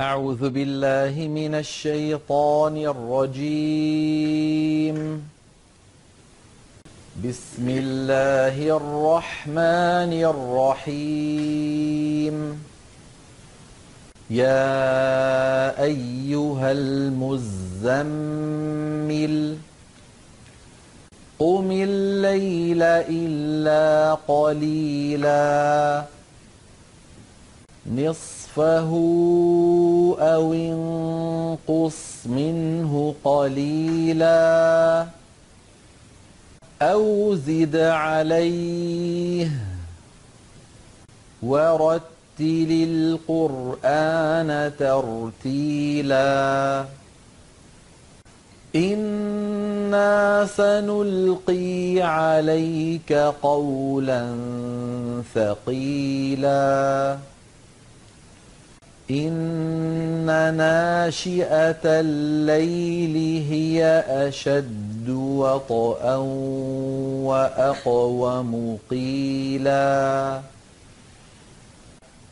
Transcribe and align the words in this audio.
أعوذ 0.00 0.50
بالله 0.50 1.28
من 1.28 1.54
الشيطان 1.54 2.76
الرجيم. 2.94 3.98
بسم 7.24 7.66
الله 7.68 8.76
الرحمن 8.76 10.12
الرحيم. 10.94 12.36
يا 14.30 15.82
أيها 15.82 16.72
المزمل 16.72 18.06
قم 21.38 21.70
الليل 21.72 22.82
إلا 22.82 24.14
قليلا. 24.14 26.04
نصفه 28.58 28.90
أو 30.18 30.52
انقص 30.52 32.26
منه 32.26 33.14
قليلا 33.24 35.06
أو 36.82 37.34
زد 37.34 37.76
عليه 37.76 39.50
ورتل 41.42 42.70
القرآن 43.30 44.72
ترتيلا 44.78 46.84
إنا 48.76 50.46
سنلقي 50.56 52.00
عليك 52.00 53.12
قولا 53.42 54.34
ثقيلا 55.34 57.18
إن 59.10 60.54
ناشئة 60.56 61.84
الليل 61.84 63.44
هي 63.50 64.04
أشد 64.08 65.08
وطئا 65.08 66.16
وأقوم 67.24 68.78
قيلا. 68.90 70.40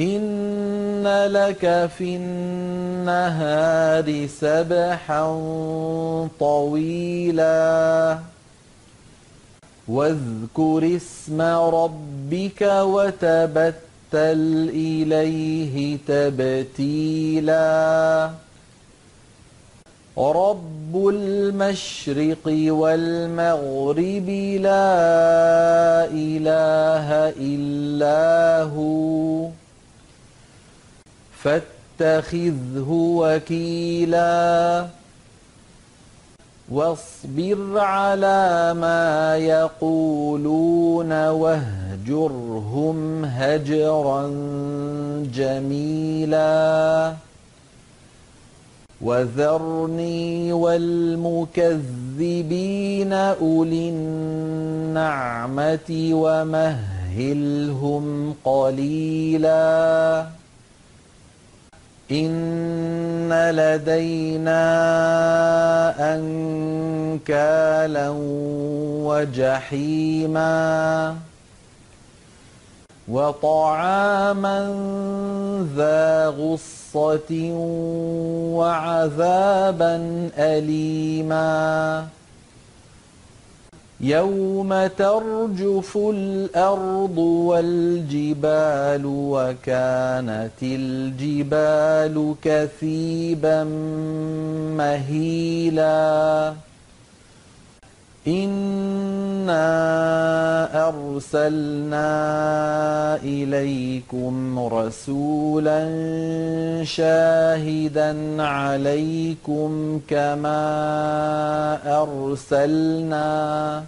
إن 0.00 1.26
لك 1.26 1.90
في 1.98 2.16
النهار 2.16 4.26
سبحا 4.40 5.24
طويلا. 6.40 8.18
واذكر 9.88 10.96
اسم 10.96 11.42
ربك 11.42 12.62
وتبتل 14.14 14.70
إليه 14.74 15.98
تبتيلا. 16.08 17.60
رب 20.18 21.08
المشرق 21.08 22.46
والمغرب 22.46 24.28
لا 24.60 26.04
إله 26.04 27.32
إلا 27.40 28.62
هو. 28.62 29.48
فاتخذه 31.42 32.88
وكيلا. 32.88 34.86
واصبر 36.70 37.78
على 37.78 38.74
ما 38.74 39.36
يقولون 39.36 41.12
واهجرهم 42.10 43.24
هجرا 43.24 44.28
جميلا 45.34 47.12
وذرني 49.00 50.52
والمكذبين 50.52 51.72
أولي 53.12 53.88
النعمة 53.88 55.10
ومهلهم 56.12 57.64
قليلا 58.44 60.26
إن 62.10 63.32
لدينا 63.50 64.62
أنكالا 66.14 68.08
وجحيما 69.06 70.52
وطعاما 73.12 74.58
ذا 75.76 76.28
غصة 76.28 77.52
وعذابا 78.56 79.96
أليما. 80.38 82.06
يوم 84.00 84.86
ترجف 84.86 85.96
الأرض 85.96 87.18
والجبال 87.18 89.02
وكانت 89.06 90.62
الجبال 90.62 92.34
كثيبا 92.42 93.64
مهيلا. 94.76 96.52
إنا 98.26 99.68
أرسلنا 100.88 102.06
إليكم 103.16 104.58
رسولا 104.58 105.80
شاهدا 106.84 108.42
عليكم 108.42 110.00
كما 110.08 110.62
أرسلنا 112.02 113.84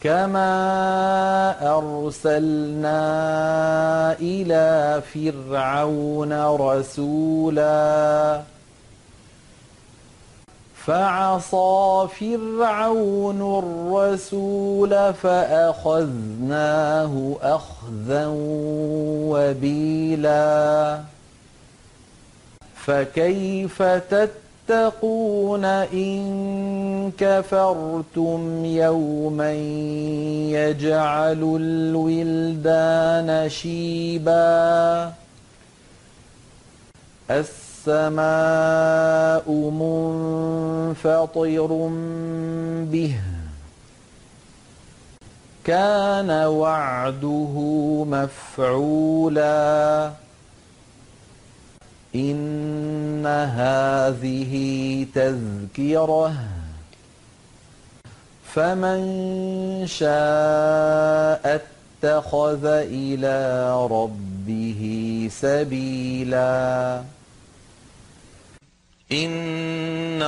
كما 0.00 0.54
أرسلنا 1.78 3.00
إلى 4.20 5.02
فرعون 5.14 6.32
رسولا 6.42 8.40
فعصى 10.86 12.08
فرعون 12.20 13.58
الرسول 13.58 15.14
فأخذناه 15.14 17.12
أخذا 17.42 18.26
وبيلا. 19.30 21.00
فكيف 22.76 23.82
تتقون 23.82 25.64
إن 25.64 27.12
كفرتم 27.18 28.64
يوما 28.64 29.52
يجعل 30.52 31.56
الولدان 31.60 33.48
شيبا؟ 33.48 35.12
السماء 37.86 39.44
منفطر 40.94 41.66
به. 42.92 43.14
كان 45.64 46.46
وعده 46.46 47.54
مفعولا. 48.08 50.12
إن 52.14 53.26
هذه 53.26 55.06
تذكرة. 55.14 56.34
فمن 58.54 59.02
شاء 59.86 61.62
اتخذ 62.04 62.64
إلى 62.64 63.72
ربه 63.86 65.28
سبيلا. 65.32 67.02
إن 69.12 70.22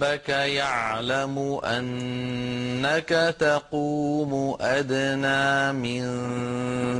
ربك 0.00 0.28
يعلم 0.28 1.60
أنك 1.64 3.34
تقوم 3.38 4.56
أدنى 4.60 5.72
من 5.72 6.02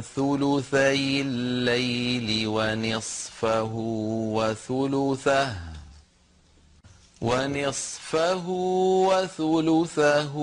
ثلثي 0.00 1.20
الليل 1.20 2.48
ونصفه 2.48 3.72
وثلثه 4.36 5.52
ونصفه 7.20 8.48
وثلثه 9.08 10.36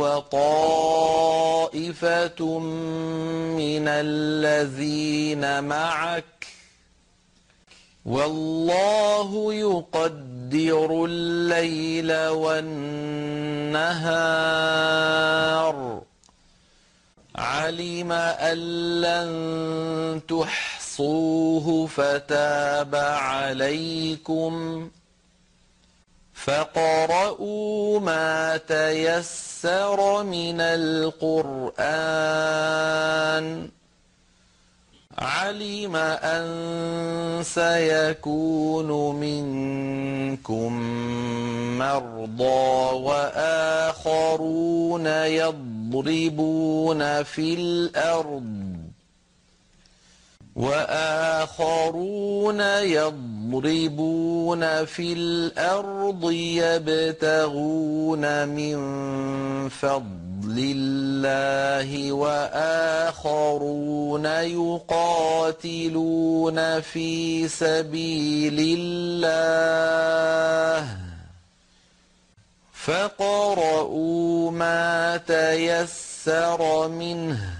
وطائفة 0.00 1.78
من 3.60 3.88
الذين 3.88 5.64
معك 5.64 6.39
والله 8.06 9.54
يقدر 9.54 11.04
الليل 11.04 12.26
والنهار. 12.26 13.20
علم 17.36 18.12
أن 18.12 18.58
لن 19.00 20.20
فاحصوه 21.00 21.86
فتاب 21.86 22.94
عليكم. 22.94 24.88
فاقرؤوا 26.34 28.00
ما 28.00 28.56
تيسر 28.56 30.22
من 30.22 30.60
القرآن. 30.60 31.80
علم 35.20 35.96
أن 35.96 37.42
سيكون 37.42 39.16
منكم 39.20 40.72
مرضى 41.78 42.94
وآخرون 42.96 45.06
يضربون 45.06 47.22
في 47.22 47.54
الأرض 47.54 48.76
وآخرون 50.56 52.60
يضربون 52.60 53.39
في 54.84 55.12
الأرض 55.12 56.30
يبتغون 56.32 58.24
من 58.48 58.78
فضل 59.68 60.58
الله 60.58 62.12
وآخرون 62.12 63.64
يقاتلون 64.94 66.00
في 66.80 67.48
سبيل 67.48 68.78
الله. 68.78 69.36
فقرؤوا 72.72 74.50
ما 74.50 75.16
تيسر 75.16 76.88
منه. 76.88 77.59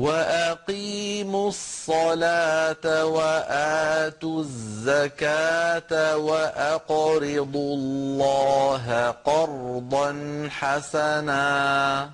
وأقيموا 0.00 1.48
الصلاة 1.48 3.04
وآتوا 3.04 4.40
الزكاة 4.40 6.16
وأقرضوا 6.16 7.74
الله 7.76 9.10
قرضا 9.24 10.08
حسنا 10.50 12.10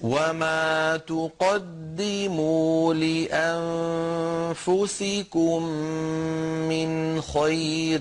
وما 0.00 0.96
تقدموا 0.96 2.94
لأنفسكم 4.54 5.62
من 6.68 7.20
خير 7.22 8.00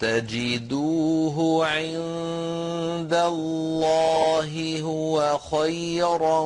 تجدوه 0.00 1.66
عند 1.66 3.14
الله 3.14 4.80
هو 4.80 5.38
خيرا 5.38 6.40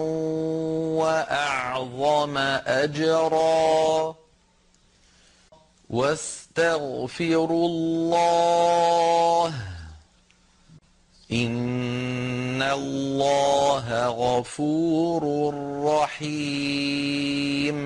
وأعظم 0.99 2.39
أجرا 2.67 4.15
واستغفروا 5.91 7.69
الله 7.69 9.53
إن 11.33 12.38
الله 12.63 14.07
غفور 14.07 15.55
رحيم 15.85 17.79